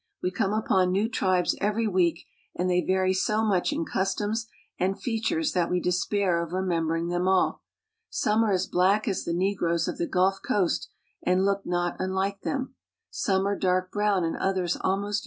We 0.23 0.31
come 0.31 0.51
upon 0.51 0.91
nem^fl 0.91 1.13
tribes 1.13 1.55
every 1.61 1.85
week, 1.85 2.25
and 2.55 2.67
they 2.67 2.81
vary 2.83 3.13
so 3.13 3.43
much 3.45 3.71
in 3.71 3.85
customs 3.85 4.47
andf 4.79 4.99
features 4.99 5.51
that 5.51 5.69
we 5.69 5.79
despair 5.79 6.41
of 6.41 6.53
remembering 6.53 7.09
them 7.09 7.27
all. 7.27 7.61
Some 8.09 8.43
I 8.43 8.47
are 8.47 8.53
as 8.53 8.65
black 8.65 9.07
as 9.07 9.25
the 9.25 9.31
negroes 9.35 9.87
of 9.87 9.99
the 9.99 10.07
Gulf 10.07 10.39
Coast, 10.41 10.89
and 11.21 11.45
look 11.45 11.67
not 11.67 11.99
1_ 11.99 12.09
unhke 12.13 12.41
them. 12.41 12.73
Some 13.11 13.45
are 13.47 13.55
dark 13.55 13.91
brown 13.91 14.23
and 14.23 14.35
others 14.37 14.75
almost 14.75 15.19
J 15.19 15.19
■. 15.19 15.19